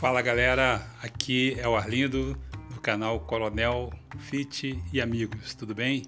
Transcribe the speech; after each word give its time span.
Fala 0.00 0.22
galera, 0.22 0.82
aqui 1.02 1.54
é 1.60 1.68
o 1.68 1.76
Arlindo 1.76 2.34
do 2.70 2.80
canal 2.80 3.20
Coronel 3.20 3.92
Fit 4.18 4.82
e 4.90 4.98
Amigos, 4.98 5.54
tudo 5.54 5.74
bem? 5.74 6.06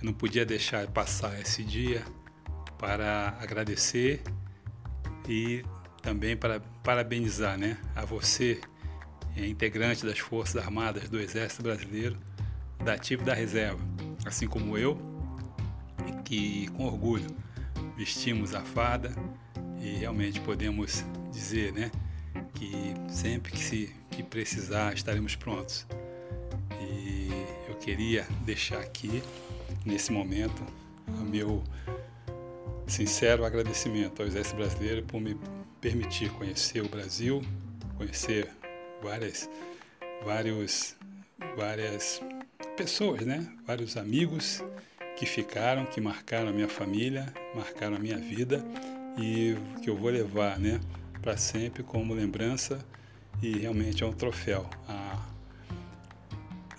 Eu 0.00 0.06
não 0.06 0.12
podia 0.12 0.44
deixar 0.44 0.84
passar 0.88 1.40
esse 1.40 1.62
dia 1.62 2.02
para 2.76 3.38
agradecer 3.40 4.20
e 5.28 5.64
também 6.02 6.36
para 6.36 6.58
parabenizar 6.82 7.56
né, 7.56 7.78
a 7.94 8.04
você, 8.04 8.60
é, 9.36 9.46
integrante 9.46 10.04
das 10.04 10.18
Forças 10.18 10.60
Armadas 10.60 11.08
do 11.08 11.20
Exército 11.20 11.62
Brasileiro, 11.62 12.18
da 12.84 12.94
Ativa 12.94 13.22
da 13.22 13.32
Reserva, 13.32 13.78
assim 14.26 14.48
como 14.48 14.76
eu, 14.76 14.98
que 16.24 16.66
com 16.70 16.84
orgulho 16.84 17.30
vestimos 17.96 18.56
a 18.56 18.62
farda 18.62 19.14
e 19.80 19.98
realmente 19.98 20.40
podemos 20.40 21.04
dizer, 21.30 21.72
né? 21.72 21.92
Que 22.54 22.94
sempre 23.08 23.52
que, 23.52 23.58
se, 23.58 23.94
que 24.10 24.22
precisar 24.22 24.94
estaremos 24.94 25.36
prontos. 25.36 25.86
E 26.80 27.28
eu 27.68 27.74
queria 27.76 28.26
deixar 28.44 28.78
aqui, 28.78 29.22
nesse 29.84 30.12
momento, 30.12 30.62
o 31.06 31.24
meu 31.24 31.62
sincero 32.86 33.44
agradecimento 33.44 34.22
ao 34.22 34.28
Exército 34.28 34.56
Brasileiro 34.56 35.02
por 35.04 35.20
me 35.20 35.36
permitir 35.80 36.30
conhecer 36.30 36.80
o 36.80 36.88
Brasil, 36.88 37.42
conhecer 37.96 38.48
várias, 39.02 39.48
vários, 40.24 40.96
várias 41.56 42.20
pessoas, 42.76 43.20
né? 43.26 43.46
vários 43.66 43.96
amigos 43.96 44.62
que 45.16 45.26
ficaram, 45.26 45.84
que 45.84 46.00
marcaram 46.00 46.48
a 46.48 46.52
minha 46.52 46.68
família, 46.68 47.26
marcaram 47.54 47.96
a 47.96 47.98
minha 47.98 48.18
vida 48.18 48.64
e 49.18 49.56
que 49.82 49.90
eu 49.90 49.96
vou 49.96 50.10
levar, 50.10 50.58
né? 50.58 50.80
Para 51.20 51.36
sempre 51.36 51.82
como 51.82 52.14
lembrança 52.14 52.78
e 53.42 53.58
realmente 53.58 54.02
é 54.02 54.06
um 54.06 54.12
troféu. 54.12 54.68
A, 54.88 55.26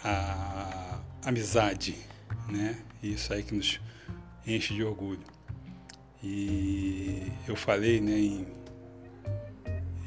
a 0.04 1.00
amizade, 1.26 1.96
né? 2.48 2.78
Isso 3.02 3.34
aí 3.34 3.44
que 3.44 3.54
nos 3.54 3.80
enche 4.46 4.73
de 4.73 4.84
orgulho. 4.84 5.23
E 6.22 7.31
eu 7.48 7.56
falei 7.56 8.02
né, 8.02 8.18
em 8.18 8.48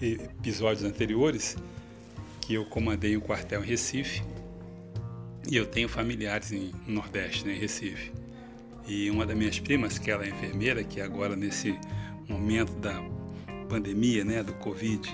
episódios 0.01 0.85
anteriores 0.85 1.57
que 2.41 2.55
eu 2.55 2.67
comandei 2.67 3.17
um 3.17 3.21
quartel 3.21 3.63
em 3.65 3.67
Recife 3.67 4.23
e 5.49 5.57
eu 5.57 5.67
tenho 5.67 5.89
familiares 5.89 6.53
em 6.53 6.73
Nordeste, 6.87 7.47
né, 7.47 7.55
em 7.55 7.59
Recife. 7.59 8.13
E 8.87 9.11
uma 9.11 9.25
das 9.25 9.37
minhas 9.37 9.59
primas, 9.59 9.99
que 9.99 10.11
ela 10.11 10.25
é 10.25 10.29
enfermeira, 10.29 10.83
que 10.83 11.01
agora 11.01 11.37
nesse 11.37 11.79
momento 12.29 12.75
da 12.75 13.01
pandemia, 13.73 14.23
né, 14.23 14.43
do 14.43 14.53
Covid, 14.53 15.11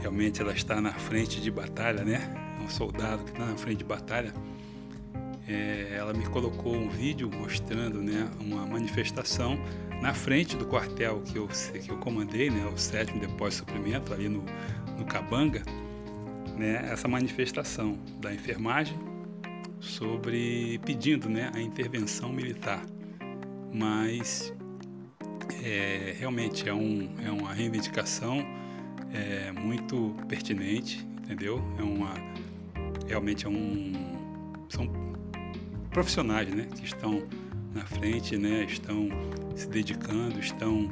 realmente 0.00 0.42
ela 0.42 0.52
está 0.52 0.80
na 0.80 0.92
frente 0.92 1.40
de 1.40 1.52
batalha, 1.52 2.04
né? 2.04 2.34
Um 2.60 2.68
soldado 2.68 3.22
que 3.22 3.30
está 3.30 3.46
na 3.46 3.56
frente 3.56 3.78
de 3.78 3.84
batalha. 3.84 4.34
É, 5.46 5.94
ela 5.96 6.12
me 6.12 6.26
colocou 6.26 6.74
um 6.74 6.88
vídeo 6.88 7.30
mostrando, 7.32 8.02
né, 8.02 8.28
uma 8.40 8.66
manifestação 8.66 9.56
na 10.00 10.12
frente 10.12 10.56
do 10.56 10.66
quartel 10.66 11.20
que 11.20 11.38
eu, 11.38 11.46
que 11.46 11.88
eu 11.88 11.96
comandei, 11.98 12.50
né, 12.50 12.66
o 12.66 12.76
sétimo 12.76 13.20
depósito 13.20 13.66
de 13.66 13.72
suprimento 13.72 14.12
ali 14.12 14.28
no, 14.28 14.44
no 14.98 15.04
Cabanga, 15.04 15.62
né, 16.56 16.88
essa 16.90 17.06
manifestação 17.06 17.96
da 18.20 18.34
enfermagem 18.34 18.98
sobre 19.78 20.80
pedindo, 20.84 21.28
né, 21.28 21.52
a 21.54 21.60
intervenção 21.60 22.32
militar. 22.32 22.84
Mas 23.72 24.52
é, 25.64 26.14
realmente 26.18 26.68
é, 26.68 26.74
um, 26.74 27.14
é 27.24 27.30
uma 27.30 27.52
reivindicação 27.52 28.44
é, 29.12 29.52
muito 29.52 30.16
pertinente, 30.28 31.06
entendeu? 31.22 31.62
É 31.78 31.82
uma, 31.82 32.14
realmente 33.06 33.46
é 33.46 33.48
um, 33.48 33.92
são 34.68 34.90
profissionais 35.90 36.48
né, 36.48 36.66
que 36.74 36.84
estão 36.84 37.26
na 37.74 37.84
frente, 37.86 38.36
né, 38.36 38.64
estão 38.64 39.08
se 39.54 39.68
dedicando, 39.68 40.38
estão 40.38 40.88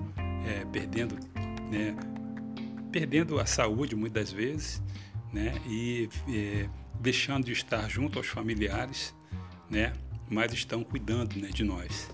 é, 0.46 0.64
perdendo, 0.66 1.16
né, 1.70 1.96
perdendo 2.92 3.38
a 3.38 3.46
saúde 3.46 3.94
muitas 3.94 4.32
vezes 4.32 4.82
né, 5.32 5.54
e 5.66 6.08
é, 6.28 6.68
deixando 7.00 7.44
de 7.44 7.52
estar 7.52 7.88
junto 7.88 8.18
aos 8.18 8.26
familiares, 8.26 9.14
né, 9.68 9.92
mas 10.28 10.52
estão 10.52 10.84
cuidando 10.84 11.36
né, 11.36 11.48
de 11.48 11.64
nós. 11.64 12.10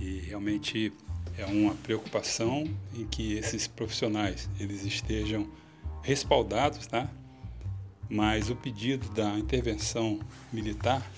E 0.00 0.20
realmente 0.20 0.92
é 1.38 1.46
uma 1.46 1.74
preocupação 1.76 2.64
em 2.94 3.06
que 3.06 3.34
esses 3.34 3.66
profissionais 3.66 4.50
eles 4.58 4.84
estejam 4.84 5.48
respaldados, 6.02 6.86
tá? 6.86 7.08
Mas 8.10 8.50
o 8.50 8.56
pedido 8.56 9.08
da 9.10 9.38
intervenção 9.38 10.18
militar 10.52 11.08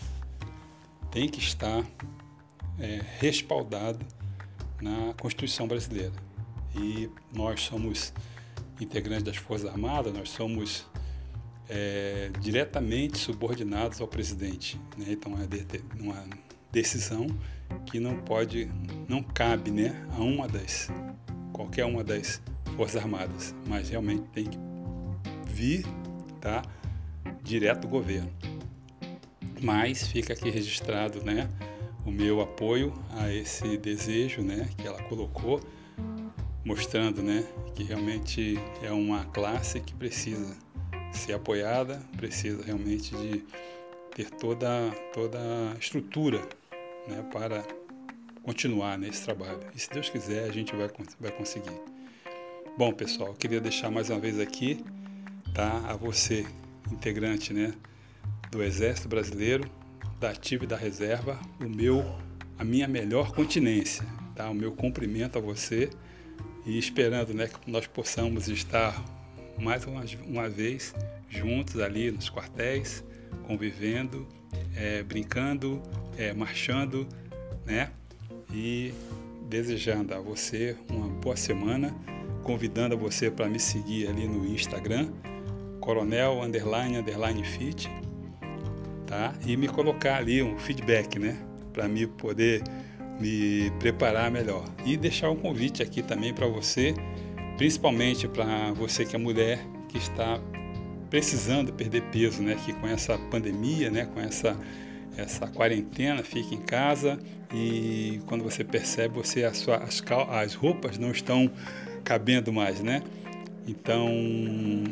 tem 1.10 1.28
que 1.28 1.41
estar 1.41 1.84
é, 2.78 3.00
respaldado 3.19 4.04
na 4.80 5.14
Constituição 5.14 5.66
brasileira. 5.66 6.12
E 6.75 7.09
nós 7.32 7.62
somos 7.62 8.12
integrantes 8.80 9.25
das 9.25 9.36
Forças 9.36 9.69
Armadas, 9.69 10.12
nós 10.12 10.30
somos 10.30 10.86
é, 11.69 12.30
diretamente 12.41 13.19
subordinados 13.19 14.00
ao 14.00 14.09
presidente. 14.09 14.78
Né? 14.97 15.06
Então, 15.10 15.32
é 15.34 16.03
uma 16.03 16.25
decisão 16.70 17.26
que 17.86 18.00
não 18.00 18.16
pode, 18.16 18.70
não 19.10 19.25
cabe 19.25 19.72
né, 19.72 20.06
a 20.16 20.21
uma 20.22 20.47
das, 20.47 20.88
qualquer 21.53 21.84
uma 21.84 22.04
das 22.04 22.41
Forças 22.76 23.03
Armadas, 23.03 23.53
mas 23.66 23.88
realmente 23.88 24.22
tem 24.28 24.44
que 24.44 24.56
vir 25.47 25.84
tá, 26.41 26.62
direto 27.43 27.81
do 27.81 27.88
governo. 27.88 28.31
Mas 29.60 30.06
fica 30.06 30.32
aqui 30.32 30.48
registrado 30.48 31.25
né, 31.25 31.48
o 32.06 32.10
meu 32.12 32.41
apoio 32.41 32.94
a 33.19 33.32
esse 33.32 33.76
desejo 33.78 34.43
né, 34.43 34.71
que 34.78 34.87
ela 34.87 35.03
colocou, 35.03 35.60
mostrando 36.65 37.21
né, 37.21 37.44
que 37.75 37.82
realmente 37.82 38.60
é 38.81 38.92
uma 38.92 39.25
classe 39.25 39.81
que 39.81 39.92
precisa 39.92 40.56
ser 41.10 41.32
apoiada, 41.32 42.00
precisa 42.16 42.65
realmente 42.65 43.12
de 43.16 43.44
ter 44.15 44.31
toda, 44.31 44.88
toda 45.12 45.37
a 45.75 45.78
estrutura 45.81 46.48
né, 47.09 47.28
para 47.32 47.65
continuar 48.42 48.98
nesse 48.98 49.24
trabalho. 49.24 49.60
E 49.74 49.78
se 49.78 49.90
Deus 49.90 50.08
quiser, 50.08 50.44
a 50.44 50.52
gente 50.52 50.74
vai, 50.74 50.88
vai 51.18 51.30
conseguir. 51.32 51.80
Bom, 52.76 52.92
pessoal, 52.92 53.34
queria 53.34 53.60
deixar 53.60 53.90
mais 53.90 54.10
uma 54.10 54.18
vez 54.18 54.38
aqui 54.38 54.82
tá, 55.54 55.82
a 55.88 55.96
você, 55.96 56.46
integrante 56.90 57.52
né, 57.52 57.74
do 58.50 58.62
Exército 58.62 59.08
Brasileiro, 59.08 59.68
da 60.18 60.30
Ativa 60.30 60.64
e 60.64 60.66
da 60.66 60.76
Reserva, 60.76 61.38
o 61.60 61.68
meu, 61.68 62.04
a 62.58 62.64
minha 62.64 62.86
melhor 62.86 63.32
continência, 63.32 64.06
tá, 64.34 64.48
o 64.48 64.54
meu 64.54 64.72
cumprimento 64.72 65.38
a 65.38 65.40
você 65.40 65.90
e 66.64 66.78
esperando 66.78 67.34
né, 67.34 67.48
que 67.48 67.70
nós 67.70 67.86
possamos 67.86 68.48
estar 68.48 69.02
mais 69.58 69.84
uma, 69.84 70.04
uma 70.26 70.48
vez 70.48 70.94
juntos 71.28 71.78
ali 71.80 72.10
nos 72.10 72.30
quartéis, 72.30 73.04
convivendo, 73.46 74.26
é, 74.74 75.02
brincando, 75.02 75.82
é, 76.16 76.32
marchando, 76.32 77.06
né? 77.64 77.90
E 78.52 78.92
desejando 79.48 80.14
a 80.14 80.20
você 80.20 80.76
uma 80.88 81.08
boa 81.08 81.36
semana, 81.36 81.94
convidando 82.42 82.96
você 82.96 83.30
para 83.30 83.48
me 83.48 83.58
seguir 83.58 84.08
ali 84.08 84.26
no 84.26 84.46
Instagram, 84.46 85.08
coronel 85.80 86.42
underline 86.42 86.98
underline 86.98 87.44
fit, 87.44 87.88
tá? 89.06 89.34
E 89.46 89.56
me 89.56 89.68
colocar 89.68 90.16
ali 90.16 90.42
um 90.42 90.58
feedback, 90.58 91.18
né? 91.18 91.36
Para 91.72 91.88
me 91.88 92.06
poder 92.06 92.62
me 93.20 93.70
preparar 93.78 94.30
melhor. 94.30 94.64
E 94.84 94.96
deixar 94.96 95.30
um 95.30 95.36
convite 95.36 95.82
aqui 95.82 96.03
também 96.03 96.32
para 96.32 96.46
você, 96.46 96.94
principalmente 97.56 98.26
para 98.26 98.72
você 98.72 99.04
que 99.04 99.14
é 99.14 99.18
mulher 99.18 99.58
que 99.88 99.98
está 99.98 100.41
precisando 101.10 101.72
perder 101.72 102.03
peso, 102.10 102.42
né? 102.42 102.56
Que 102.64 102.72
com 102.72 102.86
essa 102.86 103.18
pandemia, 103.30 103.91
né? 103.91 104.06
Com 104.06 104.20
essa 104.20 104.58
essa 105.16 105.47
quarentena, 105.47 106.22
fica 106.22 106.54
em 106.54 106.60
casa 106.60 107.18
e 107.53 108.21
quando 108.27 108.45
você 108.45 108.62
percebe, 108.62 109.15
você 109.15 109.45
as, 109.45 109.66
as, 109.68 110.03
as 110.30 110.54
roupas 110.54 110.98
não 110.98 111.10
estão 111.10 111.51
cabendo 112.04 112.53
mais, 112.53 112.80
né? 112.80 113.03
Então 113.66 114.09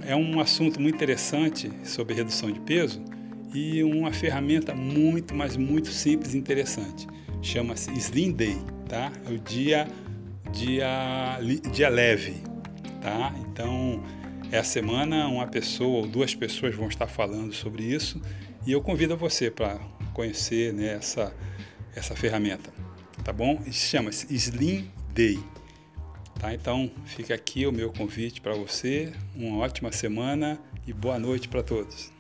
é 0.07 0.15
um 0.15 0.41
assunto 0.41 0.81
muito 0.81 0.97
interessante 0.97 1.71
sobre 1.85 2.15
redução 2.15 2.51
de 2.51 2.61
peso 2.61 3.03
e 3.55 3.83
uma 3.83 4.13
ferramenta 4.13 4.75
muito, 4.75 5.35
mas 5.35 5.57
muito 5.57 5.89
simples 5.89 6.35
e 6.35 6.39
interessante. 6.39 7.07
Chama-se 7.41 7.91
Slim 7.93 8.33
Day, 8.33 8.57
tá? 8.89 9.13
É 9.27 9.31
o 9.31 9.39
dia, 9.39 9.89
dia, 10.53 11.39
dia 11.73 11.89
leve, 11.89 12.43
tá? 13.01 13.35
Então 13.49 14.03
essa 14.51 14.71
semana 14.71 15.29
uma 15.29 15.47
pessoa 15.47 15.99
ou 15.99 16.07
duas 16.07 16.35
pessoas 16.35 16.75
vão 16.75 16.89
estar 16.89 17.07
falando 17.07 17.53
sobre 17.53 17.85
isso 17.85 18.21
e 18.67 18.73
eu 18.73 18.81
convido 18.81 19.17
você 19.17 19.51
para 19.51 19.79
conhecer 20.19 20.73
né, 20.73 20.95
essa, 20.95 21.33
essa 21.95 22.17
ferramenta, 22.17 22.73
tá 23.23 23.33
bom? 23.33 23.63
Chama-se 23.71 24.27
Slim 24.35 24.91
Day. 25.15 25.39
Tá? 26.41 26.53
Então, 26.53 26.91
fica 27.07 27.33
aqui 27.33 27.65
o 27.69 27.71
meu 27.71 27.93
convite 27.93 28.41
para 28.41 28.53
você. 28.53 29.13
Uma 29.37 29.59
ótima 29.59 29.93
semana 29.93 30.59
e 30.85 30.93
boa 30.93 31.21
noite 31.21 31.47
para 31.47 31.63
todos. 31.63 32.11